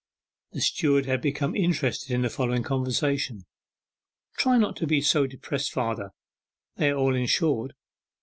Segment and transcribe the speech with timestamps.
[0.53, 3.45] The steward had become interested in the following conversation:
[4.35, 6.09] 'Try not to be so depressed, father;
[6.77, 7.75] they are all insured.